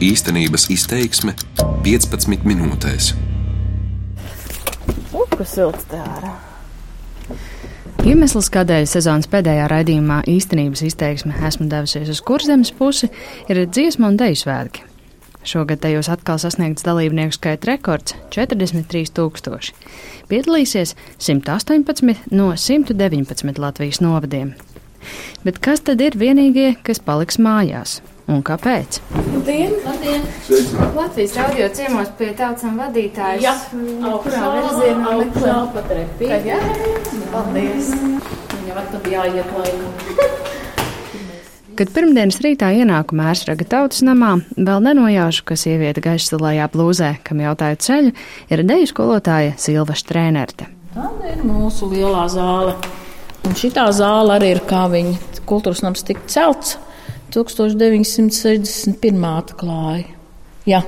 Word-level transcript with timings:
Īstenības 0.00 0.70
izteiksme 0.72 1.34
15 1.84 2.46
minūtēs. 2.48 3.10
Upe 5.12 5.44
silts 5.44 5.84
te 5.90 5.98
ārā. 6.00 6.30
Iemesls, 8.08 8.48
kādēļ 8.54 8.86
sezonas 8.88 9.28
pēdējā 9.28 9.66
raidījumā 9.68 10.22
īstenības 10.32 10.80
izteiksme 10.88 11.34
esmu 11.44 11.66
devusies 11.68 12.08
uz 12.14 12.22
kurzemes 12.24 12.70
pusi, 12.78 13.10
ir 13.52 13.60
dziesmu 13.68 14.08
un 14.08 14.16
deju 14.16 14.38
svētki. 14.40 14.86
Šogad 15.44 15.82
tajos 15.84 16.08
atkal 16.08 16.40
sasniegts 16.40 16.86
dalībnieku 16.86 17.36
skaita 17.36 17.68
rekords- 17.74 18.16
43,000. 18.32 19.74
Piedalīsies 20.32 20.94
118 21.18 22.24
no 22.30 22.54
119 22.56 23.58
Latvijas 23.58 24.00
novadiem. 24.00 24.54
Bet 25.44 25.60
kas 25.60 25.80
tad 25.80 26.00
ir 26.00 26.16
vienīgie, 26.16 26.78
kas 26.82 26.98
paliks 26.98 27.36
mājās? 27.36 28.00
Un 28.30 28.44
kāpēc? 28.46 29.00
Labdien! 29.10 29.72
Labdien. 29.82 30.26
Latvijas 30.94 31.32
radio 31.34 31.66
ciemos 31.74 32.12
pie 32.18 32.28
tautsam 32.38 32.76
vadītājs. 32.78 33.42
Jā, 33.42 33.54
kurā 34.22 34.42
virzienā 34.54 35.14
meklē? 35.18 35.54
pa 35.74 35.82
trepi. 35.88 36.28
Jā, 36.46 36.60
paldies. 37.32 37.90
Viņa 38.52 38.76
var 38.76 38.86
tad 38.92 39.08
jāiet 39.10 39.50
laikam. 39.56 40.20
Kad 41.80 41.90
pirmdienas 41.96 42.36
rītā 42.44 42.68
ienāku 42.76 43.16
mērsraga 43.16 43.64
tautas 43.64 44.02
namā, 44.04 44.34
vēl 44.52 44.82
nenojaušu, 44.84 45.46
ka 45.48 45.56
sieviete 45.56 46.02
gaišsalajā 46.04 46.66
blūzē, 46.74 47.08
kam 47.24 47.40
jautāju 47.40 47.78
ceļu, 47.80 48.12
ir 48.52 48.62
deju 48.68 48.90
skolotāja 48.90 49.54
Silva 49.58 49.96
Strēnerte. 49.96 50.68
Tāda 50.92 51.32
ir 51.32 51.40
mūsu 51.48 51.88
lielā 51.88 52.26
zāle. 52.30 52.76
Un 53.48 53.56
šitā 53.56 53.86
zāle 53.96 54.36
arī 54.36 54.52
ir 54.58 54.62
kā 54.68 54.84
viņa 54.92 55.42
kultūras 55.48 55.80
nams 55.86 56.04
tika 56.04 56.26
celts 56.28 56.76
1961. 57.34 59.24
atklāja. 59.30 60.04
Jā. 60.68 60.82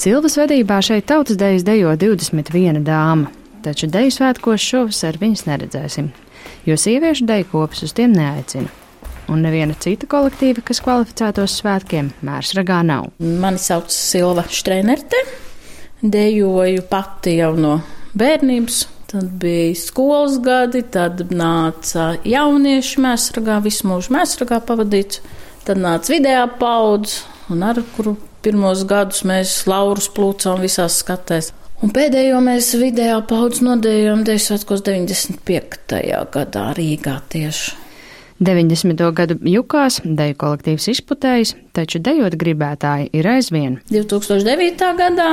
Silvas 0.00 0.36
vadībā 0.40 0.80
šeit 0.84 1.06
tautas 1.10 1.36
dejas 1.40 1.64
dejo 1.66 1.92
21 1.98 2.82
dāma, 2.86 3.28
taču 3.64 3.86
deju 3.90 4.10
svētkos 4.14 4.60
šovasar 4.64 5.18
viņas 5.20 5.46
neredzēsim, 5.48 6.06
jo 6.64 6.76
sieviešu 6.80 7.26
deju 7.28 7.44
kopas 7.52 7.82
uz 7.84 7.92
tiem 7.96 8.12
neaicina. 8.16 8.70
Un 9.30 9.44
neviena 9.44 9.76
cita 9.78 10.08
kolektīva, 10.10 10.64
kas 10.66 10.80
kvalificētos 10.82 11.52
svētkiem, 11.60 12.08
mērsragā 12.26 12.80
nav. 12.86 13.12
Mani 13.22 13.60
sauc 13.62 13.92
Silva 13.94 14.42
Strēnerte. 14.50 15.20
Dejoju 16.00 16.82
pati 16.90 17.36
jau 17.36 17.52
no 17.60 17.76
bērnības. 18.18 18.80
Tad 19.10 19.26
bija 19.42 19.74
skolas 19.74 20.36
gadi, 20.42 20.84
tad 20.86 21.24
nāca 21.34 22.12
jaunieši 22.26 23.00
mēsragā, 23.02 23.56
visu 23.64 23.88
mūžu 23.90 24.14
mēsragā 24.14 24.60
pavadīts. 24.66 25.18
Tad 25.66 25.76
nāca 25.80 26.14
vidējā 26.14 26.44
paudze, 26.60 27.24
un 27.52 27.62
ar 27.66 27.80
kuru 27.96 28.16
pirmos 28.44 28.84
gadus 28.88 29.24
mēs 29.28 29.66
laurus 29.68 30.08
plūcām 30.16 30.62
visās 30.64 31.00
skatēs. 31.02 31.52
Un 31.84 31.92
pēdējo 31.96 32.40
mēs 32.44 32.74
vidējā 32.80 33.18
paudze 33.28 33.64
nodējām 33.64 34.24
1995. 34.28 36.00
gadā 36.34 36.64
Rīgā 36.76 37.16
tieši. 37.32 37.89
90. 38.40 39.10
gadu 39.12 39.36
jukās 39.44 40.00
deju 40.04 40.36
kolektīvs 40.40 40.86
izputējis, 40.94 41.54
taču 41.76 42.00
dejot 42.00 42.38
gribētāji 42.40 43.10
ir 43.12 43.28
aizvien. 43.28 43.76
2009. 43.92 44.86
gadā 44.96 45.28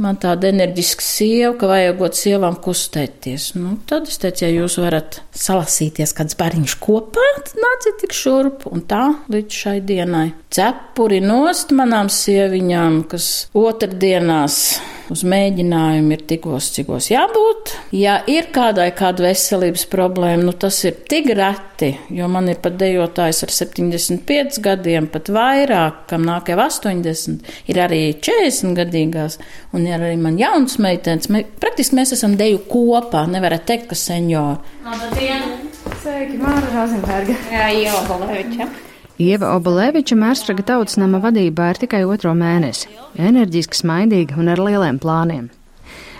man 0.00 0.18
tāda 0.20 0.50
enerģiska 0.50 1.04
sieva, 1.04 1.54
ka 1.58 1.70
vajagot 1.70 2.18
sievām 2.18 2.58
kustēties. 2.62 3.52
Nu, 3.58 3.76
tad 3.86 4.10
es 4.10 4.20
teicu, 4.22 4.44
ja 4.46 4.52
jūs 4.62 4.78
varat 4.82 5.20
salasīties 5.36 6.14
kāds 6.16 6.38
bariņš 6.40 6.76
kopā, 6.82 7.26
tad 7.38 7.54
nāciet 7.62 8.00
tik 8.04 8.14
šurp. 8.16 8.66
Un 8.70 8.84
tā 8.90 9.04
līdz 9.30 9.62
šai 9.62 9.78
dienai. 9.86 10.30
Cepuri 10.50 11.20
nost 11.22 11.74
manām 11.76 12.10
sieviņām, 12.10 13.04
kas 13.10 13.26
otrdienās 13.54 14.62
uz 15.10 15.24
mēģinājumu 15.26 16.14
ir 16.14 16.24
tikos, 16.30 16.70
cikos 16.76 17.10
jābūt. 17.10 17.74
Ja 17.96 18.20
ir 18.30 18.50
kādai 18.54 18.90
kāda 18.96 19.26
veselības 19.26 19.86
problēma, 19.90 20.44
nu 20.46 20.54
tas 20.54 20.78
ir 20.86 21.00
tik 21.10 21.30
reti, 21.34 21.92
jo 22.14 22.28
man 22.30 22.39
ir 22.48 22.60
pat 22.64 22.78
dejotājs 22.80 23.42
ar 23.44 23.52
75 23.52 24.60
gadiem, 24.64 25.08
pat 25.12 25.28
vairāk, 25.34 26.04
kam 26.08 26.24
nāk 26.24 26.48
jau 26.48 26.56
80, 26.62 27.44
ir 27.68 27.80
arī 27.84 28.02
40 28.16 28.78
gadīgās, 28.78 29.36
un 29.76 29.84
ir 29.90 29.98
arī 29.98 30.16
man 30.20 30.38
jauns 30.40 30.78
meitenes. 30.80 31.28
Mē, 31.28 31.44
praktiski 31.60 31.98
mēs 32.00 32.14
esam 32.16 32.38
deju 32.40 32.62
kopā, 32.70 33.26
nevarat 33.28 33.66
teikt, 33.68 33.90
ka 33.92 33.98
senjori. 33.98 34.62
Labdien! 34.86 35.68
Sveiki, 36.00 36.38
Māra 36.40 36.68
Rozenberga. 36.72 37.34
Jā, 37.50 37.68
Ieva 37.76 38.00
Balēviča. 38.08 38.68
Ieva 39.20 39.50
Obolēviča 39.58 40.16
Mērsraga 40.16 40.64
tautas 40.64 40.96
nama 41.00 41.18
vadībā 41.20 41.66
ir 41.74 41.80
tikai 41.82 42.06
otro 42.08 42.32
mēnesi. 42.32 42.88
Enerģiski, 43.20 43.82
smaidīga 43.82 44.38
un 44.40 44.48
ar 44.48 44.62
lieliem 44.64 45.00
plāniem. 45.02 45.50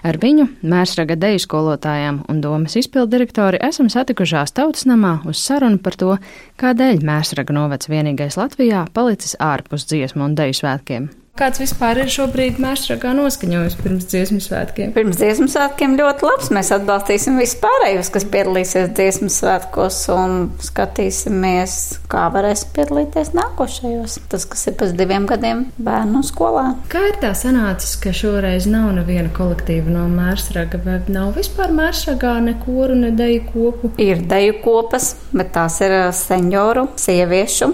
Ar 0.00 0.16
viņu, 0.16 0.46
Mērsraga 0.64 1.16
deju 1.20 1.42
skolotājām 1.44 2.22
un 2.32 2.40
domas 2.40 2.76
izpildirektori 2.80 3.60
esam 3.66 3.90
satikušās 3.92 4.56
tautas 4.56 4.86
namā 4.88 5.18
uz 5.28 5.42
sarunu 5.44 5.80
par 5.84 5.98
to, 6.00 6.14
kādēļ 6.60 7.04
Mērsraga 7.04 7.56
novads 7.56 7.92
vienīgais 7.92 8.40
Latvijā 8.40 8.86
palicis 8.96 9.36
ārpus 9.36 9.84
dziesmu 9.90 10.30
un 10.30 10.38
deju 10.40 10.62
svētkiem. 10.62 11.10
Kāds 11.40 11.56
vispār 11.56 11.96
ir 12.02 12.10
šobrīd 12.12 12.58
mēstrāgā 12.60 13.14
noskaņojums 13.16 13.78
pirms 13.80 14.04
dziesmu 14.12 14.42
svētkiem? 14.44 14.90
Pirms 14.92 15.16
dziesmu 15.16 15.46
svētkiem 15.48 15.94
ļoti 15.96 16.26
labs. 16.26 16.50
Mēs 16.52 16.68
atbalstīsim 16.76 17.38
vispārējos, 17.40 18.10
kas 18.12 18.26
piedalīsies 18.28 18.90
dziesmu 18.92 19.30
svētkos 19.32 20.02
un 20.12 20.34
skatīsimies, 20.60 21.76
kā 22.12 22.26
varēs 22.34 22.66
piedalīties 22.76 23.32
nākošajos. 23.38 24.18
Tas, 24.28 24.44
kas 24.52 24.66
ir 24.68 24.76
pēc 24.82 24.92
diviem 24.98 25.24
gadiem 25.30 25.62
bērnu 25.80 26.20
skolā. 26.28 26.74
Kā 26.92 27.06
ir 27.08 27.16
tā 27.22 27.30
sanācis, 27.38 27.94
ka 28.02 28.12
šoreiz 28.12 28.66
nav 28.68 28.90
neviena 28.98 29.32
kolektīva 29.32 29.94
no 29.94 30.02
mērsraga, 30.12 30.82
vai 30.84 30.98
nav 31.08 31.30
vispār 31.38 31.72
mērsragā 31.78 32.34
ne 32.50 32.58
koru, 32.66 32.98
ne 33.06 33.14
deju 33.16 33.46
kopu? 33.48 33.94
Ir 33.96 34.20
deju 34.28 34.58
kopas, 34.60 35.14
bet 35.32 35.54
tās 35.56 35.80
ir 35.88 35.96
senioru, 36.20 36.84
sieviešu. 37.00 37.70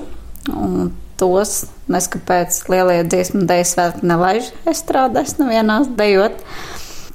Un 0.54 0.86
tos 1.20 1.64
neskapēc 1.92 2.58
lielie 2.72 3.02
dziesmu 3.06 3.44
deju 3.48 3.66
svētki 3.72 4.08
nelaiž 4.08 4.50
estrādēs 4.68 5.36
nevienās 5.40 5.90
dejot. 5.98 6.40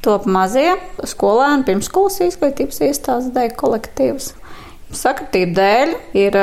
Top 0.01 0.25
mazie 0.25 0.73
skolēni, 1.05 1.65
pirmskolas 1.67 2.17
izglītības 2.25 2.81
iestādes 2.87 3.29
deju 3.35 3.53
kolektīvas. 3.59 4.31
Sakritību 4.97 5.53
dēļ 5.55 5.93
ir 6.17 6.37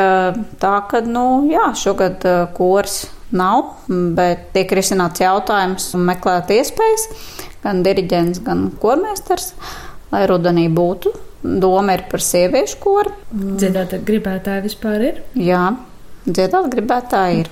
tā, 0.62 0.74
ka, 0.88 1.02
nu, 1.04 1.24
jā, 1.50 1.66
šogad 1.76 2.22
kurs 2.56 3.02
nav, 3.34 3.74
bet 3.88 4.48
tiek 4.54 4.72
risināts 4.78 5.20
jautājums 5.20 5.90
un 5.98 6.06
meklēt 6.08 6.54
iespējas 6.54 7.08
gan 7.64 7.82
diriģents, 7.84 8.40
gan 8.46 8.68
kormēsters, 8.80 9.52
lai 10.12 10.24
rudenī 10.30 10.68
būtu. 10.72 11.12
Doma 11.38 11.94
ir 11.94 12.02
par 12.10 12.22
sieviešu 12.24 12.80
koru. 12.82 13.12
Dziedāt 13.30 13.92
gribētāji 14.06 14.64
vispār 14.64 15.04
ir? 15.06 15.20
Jā, 15.38 15.68
dziedāt 16.34 16.70
gribētāji 16.74 17.42
ir. 17.44 17.50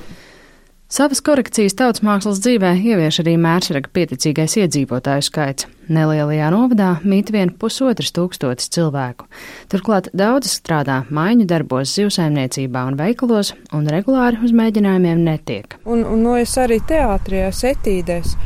Savas 0.86 1.18
korekcijas 1.18 1.74
tautas 1.74 2.02
mākslas 2.06 2.38
dzīvē 2.44 2.76
ievieš 2.78 3.16
arī 3.24 3.32
mērsraga 3.42 3.90
pieticīgais 3.90 4.52
iedzīvotāju 4.60 5.24
skaits. 5.26 5.66
Nelielajā 5.90 6.46
novadā 6.54 6.90
mīt 7.02 7.32
vien 7.34 7.50
pusotras 7.50 8.12
tūkstotis 8.14 8.70
cilvēku. 8.70 9.26
Turklāt 9.72 10.12
daudz 10.14 10.52
strādā 10.54 11.00
maiņu 11.10 11.48
darbos, 11.50 11.90
zivsaimniecībā 11.98 12.84
un 12.86 12.98
veikalos, 13.00 13.50
un 13.74 13.90
regulāri 13.90 14.38
uz 14.46 14.54
mēģinājumiem 14.54 15.24
netiek. 15.26 15.74
Un, 15.84 16.06
un 16.06 16.22
no 16.22 16.36
es 16.38 16.54
arī 16.54 16.78
teātrijās, 16.86 17.64
etīdēs. 17.66 18.36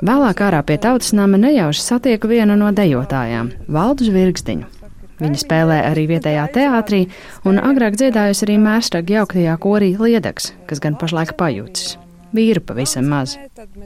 Vēlāk 0.00 0.40
ārā 0.46 0.62
pie 0.64 0.80
tautas 0.80 1.12
nama 1.12 1.36
nejauši 1.36 1.84
satieku 1.84 2.32
vienu 2.32 2.56
no 2.56 2.72
dejotājām- 2.72 3.52
Valdu 3.76 4.08
Zvirgzdiņu. 4.08 4.73
Viņa 5.22 5.40
spēlē 5.44 5.76
arī 5.86 6.08
vietējā 6.10 6.46
teātrī 6.54 7.04
un 7.46 7.60
agrāk 7.62 7.98
dziedājusi 8.00 8.46
arī 8.48 8.56
mērsraga 8.62 9.20
jauktajā 9.20 9.54
korī 9.62 9.92
Liedaks, 10.00 10.50
kas 10.66 10.82
gan 10.82 10.96
pašlaik 10.98 11.36
pajūcis. 11.38 11.94
Vīru 12.34 12.64
pavisam 12.66 13.06
maz, 13.12 13.36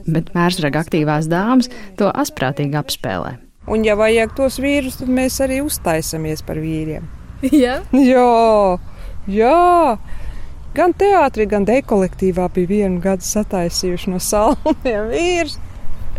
bet 0.09 0.31
mērsraga 0.33 0.81
aktīvās 0.81 1.29
dāmas 1.29 1.69
to 1.99 2.09
asprātīgi 2.09 2.79
apspēlē. 2.79 3.35
Un, 3.69 3.85
ja 3.85 3.93
vajag 3.99 4.33
tos 4.33 4.57
vīrus, 4.57 4.97
tad 4.97 5.11
mēs 5.13 5.37
arī 5.45 5.59
uztaisamies 5.61 6.41
par 6.47 6.57
vīriem. 6.57 7.05
Jā, 7.63 7.77
Jā, 7.93 8.79
jā. 9.29 9.97
Gan 10.75 10.93
teātrī, 10.97 11.45
gan 11.49 11.63
dekolektīvā 11.65 12.49
bija 12.53 12.69
vienu 12.69 12.99
gadu 13.03 13.25
sataisījuši 13.25 14.11
no 14.11 14.19
salmiem 14.31 15.13
vīrus 15.13 15.59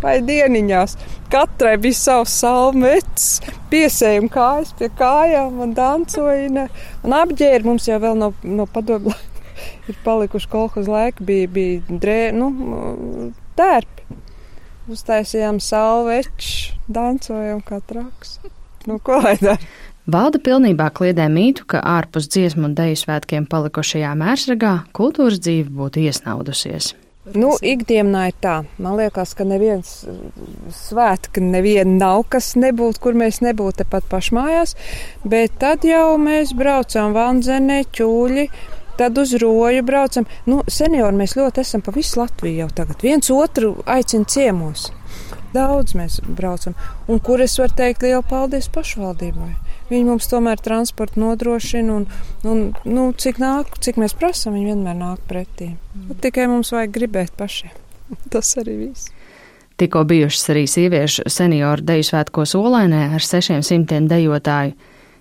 vai 0.03 0.19
dieniņās. 0.27 0.97
Katrai 1.31 1.77
bija 1.81 1.99
savs 1.99 2.37
salmets, 2.43 3.27
piesējumi 3.73 4.31
kājas 4.33 4.73
pie 4.79 4.91
kājām 4.99 5.61
un 5.65 5.75
dancoja. 5.77 6.69
Un 7.05 7.19
apģērbi 7.23 7.71
mums 7.71 7.89
jau 7.89 8.01
vēl 8.03 8.19
no, 8.19 8.33
no 8.45 8.67
padomu 8.71 9.15
ir 9.91 9.99
palikuši 10.05 10.49
kolhoz 10.51 10.89
laika, 10.89 11.25
bija, 11.25 11.49
bija 11.51 12.01
drē, 12.03 12.21
nu, 12.37 12.51
tērpi. 13.59 14.19
Uztaisījām 14.91 15.61
salveču, 15.63 16.75
dancojam 16.91 17.61
kā 17.63 17.79
traks. 17.87 18.41
Nu, 18.89 18.97
ko 19.05 19.21
lai 19.23 19.37
dara? 19.39 19.61
Valda 20.11 20.41
pilnībā 20.43 20.89
kliedē 20.97 21.29
mītu, 21.31 21.67
ka 21.71 21.83
ārpus 21.87 22.27
dziesmu 22.33 22.71
un 22.71 22.75
deju 22.75 22.97
svētkiem 22.99 23.45
palikušajā 23.51 24.15
mērsragā 24.19 24.73
kultūras 24.97 25.39
dzīve 25.45 25.71
būtu 25.77 26.03
iesnaudusies. 26.09 26.95
Nu, 27.39 27.53
ikdienā 27.63 28.27
ir 28.31 28.37
tā. 28.43 28.57
Man 28.83 28.97
liekas, 28.99 29.35
ka 29.39 29.45
neviens 29.47 29.93
svētki 30.75 31.43
neviena 31.45 31.93
nav, 31.93 32.25
kas 32.33 32.53
nebūtu, 32.59 33.03
kur 33.05 33.19
mēs 33.19 33.41
nebūtu 33.45 33.83
tepat 33.83 34.09
pašmājās. 34.11 34.77
Bet 35.25 35.59
tad 35.63 35.87
jau 35.87 36.17
mēs 36.21 36.55
braucām 36.57 37.15
Vanzenē, 37.17 37.83
ķūļi. 37.97 38.47
Tad 39.01 39.17
uz 39.17 39.33
roju 39.41 39.83
braucam. 39.87 40.27
Nu, 40.51 40.61
seniori 40.69 41.17
mēs 41.17 41.37
ļoti 41.39 41.63
esam 41.63 41.81
pa 41.85 41.95
visu 41.95 42.21
Latviju 42.21 42.67
jau 42.67 42.71
tagad. 42.83 43.01
Viens 43.01 43.31
otru 43.33 43.79
aicina 43.89 44.29
ciemos. 44.29 44.91
Daudz 45.55 45.97
mēs 45.97 46.21
braucam. 46.27 46.77
Un 47.09 47.23
kur 47.25 47.41
es 47.41 47.57
varu 47.59 47.75
teikt 47.79 48.05
lielu 48.05 48.23
paldies 48.29 48.69
pašvaldībai? 48.75 49.55
Viņi 49.91 50.07
mums 50.07 50.29
tomēr 50.31 50.61
transportu 50.63 51.19
nodrošina, 51.19 51.97
un, 51.99 52.05
un 52.47 52.61
nu, 52.87 53.09
cik, 53.19 53.41
nāk, 53.43 53.75
cik 53.83 53.99
mēs 53.99 54.15
prasām, 54.15 54.55
viņi 54.55 54.71
vienmēr 54.71 54.95
nāk 54.95 55.25
pretī. 55.27 55.73
Mm. 55.97 56.21
Tikai 56.23 56.47
mums 56.51 56.71
vajag 56.71 56.93
gribēt 56.95 57.35
pašiem. 57.39 57.75
Tas 58.33 58.53
arī 58.63 58.77
viss. 58.85 59.11
Tikko 59.81 60.05
bijušas 60.05 60.51
arī 60.53 60.63
sieviešu 60.69 61.25
senioru 61.33 61.83
deju 61.89 62.07
svētkos 62.11 62.55
Olainē 62.59 63.09
ar 63.17 63.25
600 63.25 64.07
dejotāju. 64.11 64.77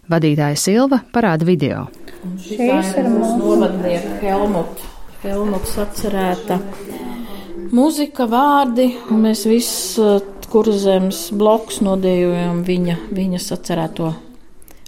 Vadītāja 0.10 0.58
Silva 0.58 1.02
parāda 1.14 1.46
video. 1.46 1.84
Šīs 2.44 2.96
ir 2.98 3.10
mūsu 3.10 3.36
novadnieka 3.40 4.16
Helmut, 4.24 4.82
Helmuts 5.24 5.78
atcerēta. 5.82 6.58
Mūzika, 7.74 8.26
vārdi, 8.30 8.90
un 9.14 9.22
mēs 9.28 9.46
visu 9.50 10.18
kurzemes 10.50 11.28
blokus 11.38 11.84
nodējojam 11.86 12.66
viņa, 12.66 12.98
viņas 13.14 13.54
atcerēto 13.54 14.16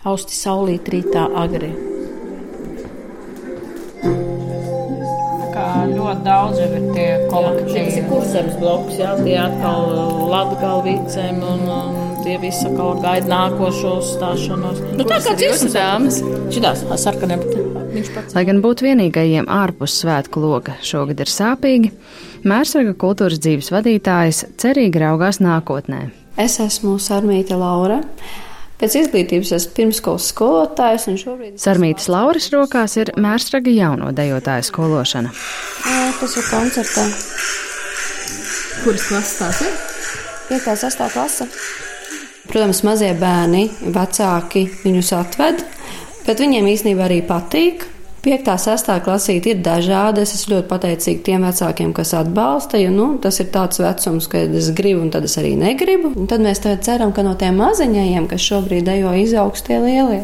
austi 0.07 0.36
saulīt 0.36 0.89
rītā 0.92 1.27
agri. 1.38 1.71
Kā 5.51 5.65
ļoti 5.92 6.24
daudz 6.25 6.62
jau 6.62 6.69
ir 6.77 6.88
tie 6.95 7.09
kolektīvi. 7.30 8.06
Kurzemes 8.09 8.56
bloks, 8.62 8.98
jā, 9.01 9.12
tie 9.21 9.36
atkal 9.42 9.92
latgalvīcēm 10.31 11.42
un, 11.45 11.63
un 11.69 12.24
tie 12.25 12.38
visi 12.42 12.65
atkal 12.69 12.98
gaida 13.03 13.30
nākošo 13.30 13.98
uzstāšanos. 14.00 14.81
Nu, 14.95 15.06
tā 15.06 15.19
kā 15.21 15.36
dziesmas 15.38 15.77
dāmas. 15.77 16.19
Šitās 16.53 16.86
sarkaniem. 17.03 17.45
Lai 18.31 18.45
gan 18.48 18.62
būt 18.63 18.86
vienīgajiem 18.86 19.50
ārpus 19.51 20.00
svētku 20.01 20.42
loka 20.42 20.77
šogad 20.86 21.21
ir 21.21 21.30
sāpīgi, 21.30 21.92
Mērsraga 22.48 22.95
kultūras 22.98 23.38
dzīves 23.38 23.68
vadītājs 23.69 24.45
cerīgi 24.57 25.03
raugās 25.03 25.38
nākotnē. 25.44 26.07
Es 26.42 26.56
esmu 26.63 26.95
Sarmīta 26.98 27.59
Laura. 27.59 28.00
Pēc 28.81 28.95
izglītības 28.97 29.51
esmu 29.53 29.75
pirmskolas 29.77 30.31
skolotājs, 30.31 31.03
un 31.11 31.19
šobrīd. 31.21 31.59
Sarmītas 31.61 32.07
Lauras 32.09 32.47
rokās 32.49 32.95
ir 32.97 33.11
mērsraga 33.21 33.69
jauno 33.69 34.09
dejotāju 34.17 34.65
skološana. 34.65 35.33
Jā, 35.85 36.07
tas 36.17 36.33
ir 36.41 36.47
koncertā. 36.49 37.03
Kuras 38.81 39.05
klases 39.11 39.37
tās 39.37 39.61
ir? 39.67 39.77
5. 40.49 40.65
6. 40.81 41.05
klase. 41.13 41.45
Protams, 42.49 42.81
mazie 42.83 43.11
bērni, 43.21 43.67
vecāki 43.93 44.65
viņus 44.81 45.13
atved, 45.19 45.61
bet 46.25 46.41
viņiem 46.41 46.73
īstenībā 46.73 47.05
arī 47.05 47.21
patīk. 47.29 47.85
5. 48.21 48.50
un 48.53 48.57
6. 48.62 48.89
klasīte 49.01 49.50
ir 49.50 49.62
dažāda. 49.65 50.21
Es 50.21 50.35
esmu 50.35 50.59
ļoti 50.59 50.68
pateicīga 50.69 51.23
tiem 51.25 51.45
vecākiem, 51.47 51.94
kas 51.97 52.12
atbalsta. 52.13 52.77
Jo 52.77 52.91
nu, 52.94 53.07
tas 53.21 53.39
ir 53.41 53.47
tāds 53.50 53.81
vecums, 53.81 54.27
kad 54.29 54.53
es 54.59 54.68
gribu, 54.77 55.01
un 55.01 55.09
tad 55.09 55.25
es 55.25 55.39
arī 55.41 55.56
negribu. 55.57 56.12
Un 56.13 56.29
tad 56.29 56.44
mēs 56.45 56.62
ceram, 56.62 57.15
ka 57.18 57.25
no 57.25 57.33
tiem 57.33 57.57
maziņajiem, 57.57 58.29
kas 58.29 58.45
šobrīd 58.45 58.85
dejo, 58.85 59.15
izaugs 59.18 59.65
tie 59.65 59.79
lielie. 59.81 60.21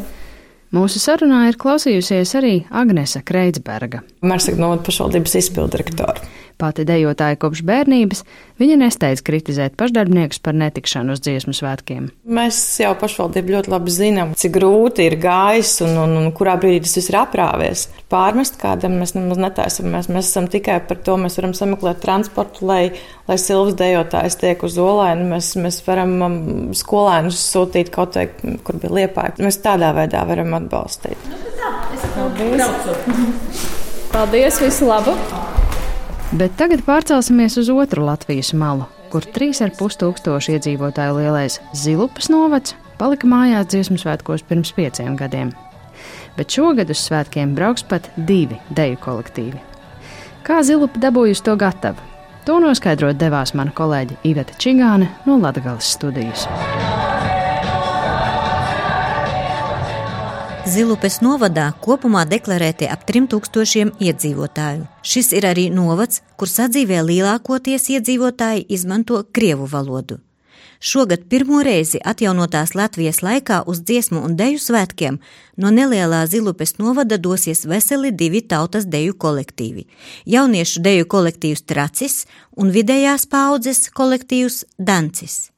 Mūsu 0.77 1.01
sarunā 1.01 1.47
ir 1.49 1.57
klausījusies 1.57 2.35
arī 2.37 2.53
Agnese 2.69 3.23
Kreitsberga. 3.25 4.03
Mērsaka 4.21 4.61
novada 4.61 4.85
pašvaldības 4.85 5.37
izpildirektora. 5.41 6.21
Pati 6.57 6.87
dejotāja 6.89 7.37
kopš 7.37 7.61
bērnības, 7.69 8.23
viņa 8.57 8.79
nesteidz 8.81 9.21
kritizēt 9.21 9.75
pašdarbniekus 9.77 10.39
par 10.41 10.55
netikšanu 10.57 11.13
uz 11.13 11.21
dziesmu 11.21 11.53
svētkiem. 11.53 12.07
Mēs 12.33 12.57
jau 12.81 12.95
pašvaldību 12.97 13.53
ļoti 13.53 13.69
labi 13.69 13.93
zinām, 13.93 14.31
cik 14.33 14.55
grūti 14.55 15.05
ir 15.05 15.19
gājis 15.21 15.75
un, 15.85 15.93
un, 16.01 16.15
un 16.17 16.31
kurā 16.33 16.55
brīdī 16.57 16.81
tas 16.87 16.97
viss 16.97 17.11
ir 17.11 17.19
aprāvies. 17.19 17.83
Pārmest 18.09 18.57
kādam 18.57 18.97
mēs 18.97 19.13
nemaz 19.13 19.37
netaisam. 19.43 19.91
Mēs, 19.93 20.09
mēs 20.09 20.31
esam 20.31 20.49
tikai 20.49 20.79
par 20.89 20.97
to, 21.05 21.19
mēs 21.21 21.37
varam 21.37 21.53
sameklēt 21.57 22.01
transportu, 22.01 22.65
lai, 22.65 22.81
lai 23.29 23.37
silvas 23.41 23.77
dejotājs 23.77 24.39
tiek 24.41 24.65
uz 24.65 24.79
olaini. 24.81 25.27
Mēs, 25.35 25.51
mēs 25.61 25.77
varam 25.85 26.15
um, 26.25 26.39
skolēnus 26.77 27.43
sūtīt 27.51 27.93
kaut 27.93 28.17
vai, 28.17 28.31
kur 28.65 28.81
bija 28.81 28.95
liepāja. 29.03 29.37
Mēs 29.45 29.61
tādā 29.61 29.93
veidā 29.97 30.25
varam 30.25 30.57
atbalstīt. 30.57 31.29
Paldies! 32.17 32.65
Paldies, 34.09 34.57
visu 34.63 34.89
labu! 34.89 35.13
Bet 36.35 36.57
tagad 36.59 36.81
pārcelsimies 36.83 37.55
uz 37.61 37.69
otru 37.71 38.03
Latvijas 38.03 38.49
malu, 38.51 38.83
kur 39.07 39.23
3,5 39.23 39.95
tūkstoši 40.01 40.57
iedzīvotāju 40.57 41.21
lielais 41.21 41.55
Zilupas 41.71 42.27
novads 42.27 42.75
palika 42.99 43.29
mājās 43.31 43.69
dziesmu 43.71 43.95
svētkos 44.01 44.43
pirms 44.49 44.73
pieciem 44.75 45.15
gadiem. 45.15 45.53
Bet 46.35 46.51
šogad 46.51 46.91
uz 46.91 46.99
svētkiem 47.05 47.55
brauks 47.55 47.87
pat 47.87 48.11
divi 48.17 48.59
deju 48.67 48.99
kolektīvi. 49.07 49.63
Kā 50.43 50.59
Zilupa 50.67 50.99
dabūjusi 51.07 51.47
to 51.47 51.55
gatavu? 51.55 52.03
To 52.43 52.59
noskaidrot 52.59 53.15
devās 53.19 53.55
mana 53.55 53.71
kolēģe 53.71 54.19
Iveta 54.27 54.59
Čigāne 54.59 55.07
no 55.23 55.39
Latgales 55.39 55.95
studijas. 55.95 56.43
Zilupes 60.77 61.15
novadā 61.25 61.71
kopumā 61.81 62.21
deklarēti 62.29 62.85
ap 62.93 63.01
3000 63.09 63.95
iedzīvotāju. 63.97 64.83
Šis 65.01 65.31
ir 65.33 65.47
arī 65.49 65.63
novads, 65.73 66.19
kur 66.37 66.51
sadzīvē 66.51 66.99
lielākoties 67.07 67.87
iedzīvotāji 67.95 68.67
izmanto 68.77 69.23
krievu 69.33 69.65
valodu. 69.71 70.19
Šogad 70.77 71.23
pirmo 71.31 71.63
reizi 71.65 71.97
atjaunotās 72.11 72.75
Latvijas 72.77 73.23
laikā 73.25 73.63
uz 73.65 73.81
dziesmu 73.89 74.21
un 74.21 74.37
deju 74.37 74.61
svētkiem 74.61 75.17
no 75.57 75.73
nelielā 75.73 76.21
Zilupes 76.29 76.77
novada 76.77 77.17
dosies 77.17 77.65
veseli 77.65 78.13
divi 78.13 78.43
tautas 78.45 78.85
deju 78.85 79.17
kolektīvi- 79.17 79.87
jauniešu 80.35 80.85
deju 80.85 81.09
kolektīvs 81.09 81.65
Tracis 81.65 82.25
un 82.55 82.69
vidējās 82.69 83.25
paudzes 83.25 83.89
kolektīvs 83.89 84.63
Dancis. 84.77 85.49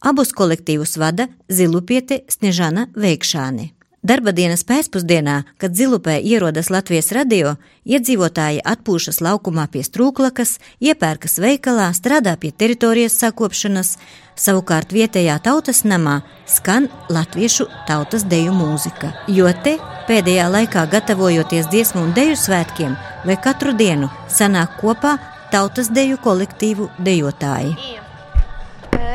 Abus 0.00 0.32
kolektīvus 0.32 0.98
vada 0.98 1.28
Zilupiete 1.48 2.24
Snežana 2.28 2.88
Veikšāne. 2.92 3.79
Darba 4.00 4.32
dienas 4.32 4.62
pēcpusdienā, 4.64 5.42
kad 5.60 5.74
Zilupē 5.76 6.14
ierodas 6.24 6.70
Latvijas 6.72 7.10
radio, 7.12 7.50
iedzīvotāji 7.84 8.62
atpūšas 8.64 9.18
laukumā 9.20 9.66
pie 9.68 9.82
strūklakas, 9.84 10.54
iepērkas 10.80 11.36
veikalā, 11.36 11.90
strādā 11.92 12.32
pie 12.40 12.48
teritorijas 12.48 13.18
sakopšanas, 13.20 13.98
savukārt 14.40 14.94
vietējā 14.96 15.34
tautas 15.44 15.82
namā 15.84 16.22
skan 16.48 16.88
latviešu 17.12 17.66
tautas 17.90 18.24
deju 18.24 18.54
mūzika. 18.56 19.10
Jo 19.28 19.52
te 19.52 19.74
pēdējā 20.08 20.46
laikā 20.48 20.86
gatavojoties 20.94 21.68
dziesmu 21.68 22.06
un 22.06 22.14
deju 22.16 22.38
svētkiem, 22.40 22.94
vai 23.28 23.36
katru 23.36 23.74
dienu 23.76 24.08
sanāk 24.32 24.78
kopā 24.80 25.18
tautas 25.52 25.92
deju 25.92 26.16
kolektīvu 26.24 26.88
dejotāji. 27.04 27.76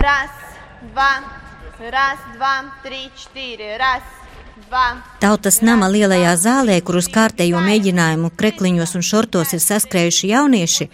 Raz, 0.06 0.38
dva, 0.92 1.10
raz, 1.89 2.22
dva, 2.38 2.54
trīs, 2.86 3.10
četiri, 3.24 3.72
raz. 3.82 4.25
Tautas 5.22 5.60
nama 5.62 5.88
lielajā 5.91 6.34
zālē, 6.41 6.79
kur 6.81 6.98
uz 6.98 7.07
kārtējo 7.13 7.60
mēģinājumu 7.62 8.31
krekliņos 8.39 8.95
un 8.98 9.03
šortos 9.05 9.53
ir 9.53 9.62
saskrējuši 9.62 10.29
jaunieši, 10.31 10.88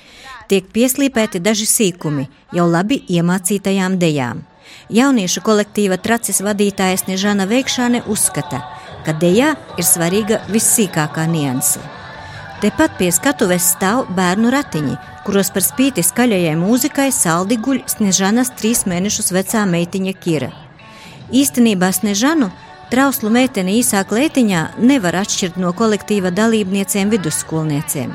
tiek 0.51 0.67
pieslīpēti 0.75 1.39
daži 1.39 1.67
sīkumi 1.69 2.27
jau 2.57 2.67
labi 2.67 2.99
iemācītajām 3.07 3.95
dejām. 4.01 4.43
Jauniešu 4.91 5.43
kolektīva 5.45 5.97
tracis 6.03 6.41
vadītāja 6.43 6.99
Snežana 6.99 7.47
Veikšāne 7.47 8.03
uzskata, 8.11 8.59
ka 9.05 9.15
dejā 9.15 9.53
ir 9.79 9.87
svarīga 9.87 10.41
vissīkākā 10.51 11.25
nianse. 11.31 11.79
Tepat 12.61 12.99
pie 12.99 13.07
skatuves 13.09 13.71
stāv 13.73 14.03
bērnu 14.17 14.51
ratiņi, 14.53 14.97
kuros 15.25 15.49
par 15.55 15.63
spīti 15.65 16.03
skaļajai 16.05 16.57
mūzikai 16.59 17.07
saldi 17.15 17.57
guļ 17.57 17.85
Snežanas 17.89 18.51
trīs 18.59 18.83
mēnešus 18.85 19.31
vecā 19.33 19.63
meitiņa 19.65 20.13
Kira. 20.19 20.51
Īstenībā 21.31 21.89
Snežanu 21.95 22.51
Trauslu 22.91 23.29
meiteni 23.31 23.77
īsā 23.79 24.01
kleitiņā 24.03 24.62
nevar 24.83 25.15
atšķirt 25.21 25.55
no 25.63 25.69
kolektīva 25.71 26.27
dalībniecēm 26.36 27.13
vidusskolniecēm. 27.13 28.12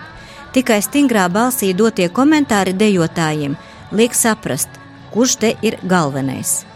Tikai 0.53 0.83
stingrā 0.85 1.23
balsī 1.33 1.71
dotie 1.77 2.11
komentāri 2.13 2.75
dejotājiem 2.77 3.55
liek 3.97 4.13
saprast, 4.13 4.69
kurš 5.15 5.39
te 5.41 5.55
ir 5.65 5.79
galvenais. 5.81 6.67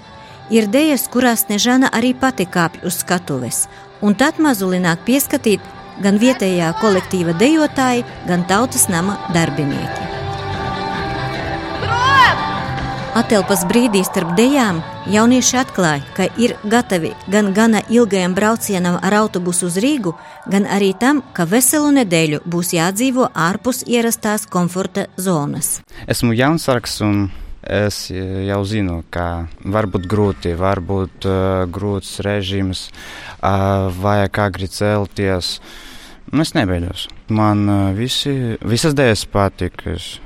Ir 0.48 0.70
dejas, 0.72 1.04
kurās 1.12 1.44
Nežana 1.52 1.90
arī 1.92 2.14
pati 2.16 2.48
kāpj 2.48 2.86
uz 2.88 3.02
skatuves, 3.04 3.66
un 4.00 4.16
tad 4.16 4.40
mazulināk 4.40 5.04
pieskatīt 5.04 5.60
gan 6.00 6.16
vietējā 6.24 6.72
kolektīva 6.80 7.36
dejotāji, 7.36 8.06
gan 8.24 8.48
tautas 8.48 8.88
nama 8.88 9.18
darbinieki. 9.36 10.29
Atelpas 13.10 13.64
brīdī 13.66 14.04
starp 14.06 14.36
dejām 14.38 14.76
jaunieši 15.10 15.56
atklāja, 15.58 16.04
ka 16.14 16.28
ir 16.38 16.52
gatavi 16.62 17.08
gan 17.26 17.48
gana 17.56 17.80
ilgajam 17.90 18.36
braucienam 18.38 19.00
ar 19.02 19.16
autobusu 19.18 19.66
uz 19.66 19.78
Rīgu, 19.82 20.12
gan 20.46 20.68
arī 20.70 20.92
tam, 20.94 21.18
ka 21.34 21.42
veselu 21.50 21.90
nedēļu 21.96 22.38
būs 22.46 22.70
jādzīvo 22.76 23.26
ārpus 23.34 23.82
ierastās 23.90 24.46
komforta 24.46 25.08
zonas. 25.18 25.80
Esmu 26.06 26.36
jaunsargs 26.38 27.00
un 27.02 27.26
es 27.66 27.98
jau 28.14 28.62
zinu, 28.62 29.02
ka 29.10 29.50
var 29.66 29.90
būt 29.90 30.06
grūti, 30.06 30.54
var 30.54 30.78
būt 30.78 31.26
uh, 31.26 31.66
grūts 31.66 32.20
režīms, 32.22 32.86
uh, 33.42 33.90
vajag 33.90 34.42
agri 34.46 34.70
celties. 34.70 35.56
Es 36.30 36.54
nebeidos. 36.54 37.08
Man 37.26 37.66
uh, 37.66 37.84
visi, 37.90 38.54
visas 38.62 38.94
dēļas 38.94 39.26
patika. 39.34 39.98
Es 39.98 40.20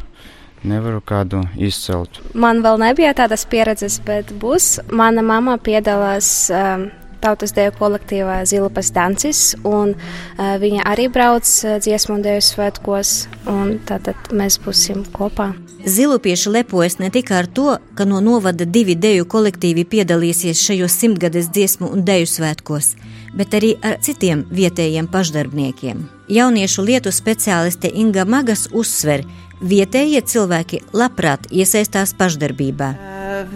nevaru 0.64 1.00
kādu 1.04 1.44
izcelt. 1.60 2.20
Man 2.34 2.62
vēl 2.64 2.80
nebija 2.82 3.14
tādas 3.16 3.46
pieredzes, 3.48 4.00
bet 4.04 4.32
būs. 4.40 4.78
Mana 4.92 5.22
mamma 5.22 5.56
piedalās 5.62 6.50
um, 6.50 6.88
tautas 7.24 7.54
deju 7.56 7.72
kolektīvā 7.78 8.42
Zilupas 8.48 8.90
Dancis, 8.94 9.54
un 9.64 9.94
uh, 9.94 10.56
viņa 10.60 10.84
arī 10.90 11.08
brauc 11.12 11.48
uh, 11.64 11.76
dziesmu 11.82 12.18
un 12.18 12.24
deju 12.24 12.44
svētkos, 12.44 13.14
un 13.50 13.78
tātad 13.88 14.32
mēs 14.32 14.58
būsim 14.64 15.04
kopā. 15.14 15.52
Zilupieši 15.84 16.48
lepojas 16.48 16.96
ne 16.98 17.10
tikai 17.12 17.42
ar 17.42 17.46
to, 17.46 17.76
ka 17.94 18.06
no 18.08 18.22
novada 18.24 18.64
divi 18.64 18.94
deju 18.96 19.26
kolektīvi 19.28 19.84
piedalīsies 19.84 20.62
šajos 20.64 20.96
simtgades 20.96 21.50
dziesmu 21.52 21.90
un 21.92 22.04
deju 22.08 22.28
svētkos, 22.30 22.94
bet 23.36 23.56
arī 23.58 23.74
ar 23.84 23.98
citiem 24.00 24.46
vietējiem 24.48 25.10
pašdarbniekiem. 25.12 26.06
Jauniešu 26.32 26.86
lietu 26.88 27.12
speciāliste 27.12 27.90
Inga 27.92 28.24
Magas 28.24 28.64
uzsver, 28.72 29.26
Vietējie 29.64 30.20
cilvēki 30.28 30.82
labprāt 30.92 31.46
iesaistās 31.48 32.10
pašdarbībā. 32.18 32.88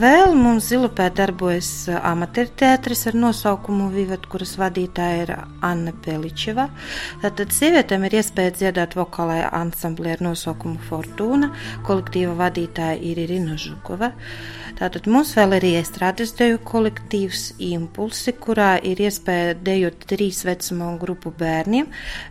Vēl 0.00 0.32
mums 0.32 0.70
Zilupē 0.70 1.10
darbojas 1.12 1.68
amatieru 1.92 2.54
teātris 2.62 3.04
ar 3.10 3.18
nosaukumu 3.20 3.90
Vivat, 3.92 4.24
kuras 4.32 4.54
vadītāja 4.56 5.18
ir 5.26 5.32
Anna 5.68 5.92
Peličeva. 5.92 6.70
Tātad 7.20 7.52
sievietēm 7.52 8.06
ir 8.08 8.16
iespēja 8.22 8.54
dziedāt 8.56 8.96
vokālajā 8.96 9.50
ansamblē 9.60 10.16
ar 10.16 10.24
nosaukumu 10.30 10.80
Fortūna, 10.88 11.50
kolektīva 11.84 12.32
vadītāja 12.40 12.96
ir 13.04 13.20
Irina 13.26 13.60
Žukova. 13.60 14.14
Tātad 14.78 15.08
mums 15.10 15.32
vēl 15.34 15.56
ir 15.56 15.64
iestrādes 15.72 16.36
deju 16.38 16.60
kolektīvs 16.62 17.48
Impulsi, 17.66 18.30
kurā 18.38 18.76
ir 18.86 19.00
iespēja 19.02 19.56
dejot 19.66 20.04
trīs 20.06 20.44
vecuma 20.46 20.92
grupu 21.00 21.32
bērniem. 21.34 21.88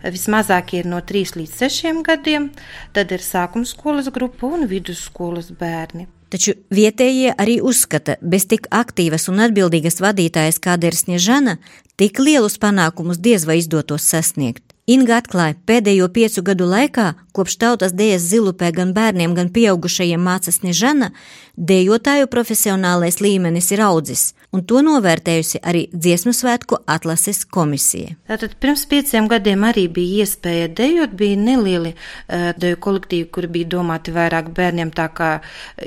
Vismazākie 0.08 0.80
ir 0.80 0.88
no 0.88 1.01
3 1.04 1.36
līdz 1.42 1.58
6 1.66 2.06
gadiem, 2.08 2.51
tad 2.96 3.12
ir 3.12 3.25
sākuma 3.25 3.68
skolas 3.68 4.08
grupa 4.16 4.48
un 4.48 4.63
vidusskolas 4.72 5.51
bērni. 5.60 6.08
Taču 6.32 6.58
vietējie 6.75 7.34
arī 7.39 7.60
uzskata, 7.63 8.18
bez 8.20 8.48
tik 8.51 8.66
aktīvas 8.75 9.30
un 9.32 9.44
atbildīgas 9.46 10.01
vadītājas, 10.04 10.60
kāda 10.63 10.89
ir 10.89 10.96
Sniežana, 10.96 11.56
tik 11.98 12.20
lielus 12.22 12.60
panākumus 12.62 13.18
diez 13.18 13.46
vai 13.50 13.58
izdotos 13.62 14.06
sasniegt. 14.06 14.68
Inga 14.88 15.18
atklāja, 15.20 15.58
pēdējo 15.68 16.06
piecu 16.16 16.42
gadu 16.48 16.63
laikā, 16.72 17.10
kopš 17.36 17.58
tautas 17.60 17.92
dēļas 17.92 18.30
zilupē 18.32 18.70
gan 18.72 18.94
bērniem, 18.96 19.34
gan 19.36 19.50
pieaugušajiem 19.51 20.22
mācas 20.24 20.62
Nežana, 20.63 21.10
dejotāju 21.58 22.30
profesionālais 22.32 23.20
līmenis 23.20 23.68
ir 23.75 23.82
audzis, 23.84 24.30
un 24.56 24.63
to 24.70 24.80
novērtējusi 24.86 25.60
arī 25.68 25.82
dziesmu 25.92 26.32
svētku 26.32 26.80
atlases 26.88 27.44
komisija. 27.51 28.13
Tātad 28.32 28.56
pirms 28.62 28.86
pieciem 28.88 29.27
gadiem 29.27 29.66
arī 29.68 29.89
bija 29.92 30.24
iespēja 30.24 30.70
dejot, 30.77 31.18
bija 31.20 31.36
nelieli 31.42 31.92
uh, 31.92 32.54
deju 32.56 32.80
kolektīvi, 32.88 33.27
kuri 33.34 33.51
bija 33.58 33.72
domāti 33.75 34.16
vairāk 34.16 34.54
bērniem, 34.56 34.96
tā 34.96 35.10
kā 35.12 35.34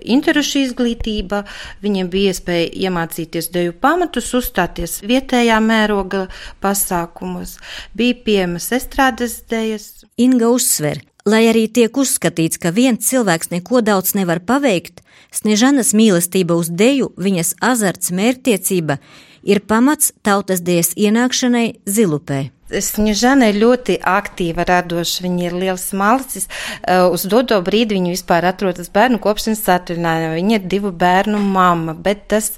interešu 0.02 0.66
izglītība, 0.66 1.46
viņiem 1.80 2.12
bija 2.12 2.34
iespēja 2.34 2.68
iemācīties 2.84 3.48
deju 3.56 3.78
pamatus, 3.80 4.28
uzstāties 4.36 5.00
vietējā 5.08 5.56
mēroga 6.00 6.28
pasākumos, 6.60 7.58
bija 7.94 8.14
pieejamas 8.24 8.72
estrādes 8.72 9.44
dēļas. 9.50 10.06
Inga 10.18 10.48
uzsver, 10.48 11.00
lai 11.26 11.48
arī 11.48 11.68
tiek 11.68 11.96
uzskatīts, 11.96 12.58
ka 12.58 12.70
viens 12.70 13.08
cilvēks 13.08 13.50
neko 13.50 13.82
daudz 13.82 14.14
nevar 14.14 14.40
paveikt, 14.40 15.02
Snežanas 15.30 15.92
mīlestība 15.94 16.56
uz 16.58 16.68
deju, 16.68 17.12
viņas 17.16 17.54
azarts, 17.62 18.10
mērķtiecība 18.10 18.98
ir 19.46 19.60
pamats 19.62 20.12
tautas 20.26 20.58
dēļas 20.60 20.96
ienākšanai 20.98 21.66
Zilupē. 21.86 22.48
Sņežana 22.70 23.48
ir 23.50 23.58
ļoti 23.58 23.96
aktīva, 24.06 24.62
radoša. 24.66 25.24
Viņa 25.24 25.46
ir 25.48 25.56
liels 25.58 25.88
malicis. 25.98 26.46
Uz 26.86 27.24
doto 27.30 27.58
brīdi 27.66 27.96
viņa 27.96 28.12
vispār 28.14 28.46
atrodas 28.46 28.90
bērnu 28.94 29.18
kopšanas 29.22 29.64
atvaļinājumā. 29.74 30.36
Viņa 30.38 30.58
ir 30.58 30.68
divu 30.70 30.92
bērnu 30.94 31.40
mamma, 31.42 31.96
bet 31.98 32.28
tas, 32.30 32.52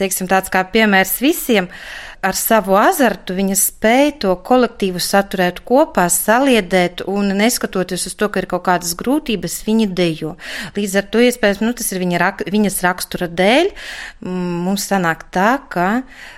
teiksim, 0.00 0.28
tāds 0.30 0.52
kā 0.52 0.64
piemērs 0.72 1.18
visiem. 1.20 1.68
Ar 2.18 2.34
savu 2.34 2.74
azartu 2.74 3.36
viņa 3.36 3.54
spēja 3.58 4.14
to 4.24 4.32
kolektīvu 4.46 4.98
saturēt 5.02 5.60
kopā, 5.68 6.08
saliedēt, 6.10 7.04
un 7.06 7.30
neskatoties 7.38 8.08
uz 8.10 8.16
to, 8.18 8.26
ka 8.32 8.42
ir 8.42 8.48
kaut 8.50 8.64
kādas 8.66 8.96
grūtības, 8.98 9.60
viņa 9.68 9.86
dejo. 9.94 10.32
Līdz 10.74 10.96
ar 10.98 11.06
to, 11.12 11.22
iespējams, 11.22 11.62
nu, 11.62 11.70
tas 11.78 11.92
ir 11.94 12.02
viņa, 12.02 12.18
rak, 12.22 12.42
viņas 12.50 12.80
rakstura 12.86 13.30
dēļ, 13.30 13.70
mums 14.26 14.88
sanāk 14.90 15.28
tā, 15.34 15.52
ka 15.70 15.88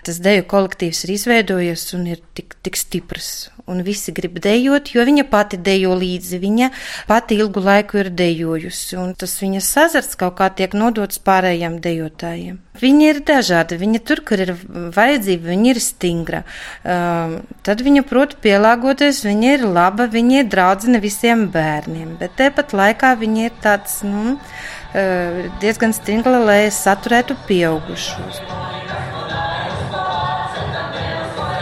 tas 0.04 0.20
deju 0.20 0.44
kolektīvs 0.50 1.06
ir 1.06 1.14
izveidojies 1.16 1.86
un 1.96 2.10
ir 2.12 2.20
tik, 2.36 2.58
tik 2.60 2.76
stiprs 2.76 3.48
un 3.70 3.82
visi 3.86 4.12
grib 4.12 4.38
dejot, 4.42 4.90
jo 4.94 5.04
viņa 5.06 5.26
pati 5.30 5.60
dejo 5.60 5.94
līdzi. 5.98 6.40
Viņa 6.42 6.70
pati 7.08 7.38
ilgu 7.40 7.62
laiku 7.64 8.02
ir 8.02 8.10
dejojusi, 8.14 8.98
un 9.00 9.14
tas 9.18 9.36
viņas 9.42 9.70
azarts 9.86 10.18
kaut 10.20 10.36
kā 10.40 10.50
tiek 10.60 10.74
nodots 10.76 11.22
pārējiem 11.22 11.78
dejotājiem. 11.84 12.58
Viņa 12.80 13.08
ir 13.12 13.20
dažāda, 13.28 13.76
viņa 13.80 14.00
tur, 14.08 14.22
kur 14.24 14.40
ir 14.40 14.54
vajadzība, 14.96 15.50
viņa 15.52 15.70
ir 15.74 15.80
stingra. 15.84 16.42
Um, 16.80 17.36
tad 17.66 17.84
viņa 17.84 18.04
prot 18.08 18.38
pielāgoties, 18.44 19.20
viņa 19.26 19.54
ir 19.58 19.66
laba, 19.68 20.08
viņa 20.10 20.40
ir 20.40 20.50
draudzene 20.52 21.02
visiem 21.02 21.48
bērniem, 21.52 22.16
bet 22.20 22.38
tepat 22.40 22.72
laikā 22.76 23.12
viņa 23.20 23.46
ir 23.50 23.60
tāds, 23.60 24.00
nu, 24.06 24.38
uh, 24.38 25.44
diezgan 25.60 25.92
stingla, 25.96 26.40
lai 26.48 26.62
saturētu 26.72 27.36
pieaugušos. 27.48 28.40